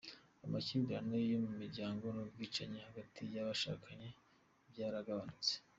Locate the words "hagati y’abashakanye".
2.87-4.07